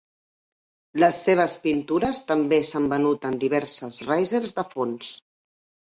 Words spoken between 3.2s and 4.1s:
en diverses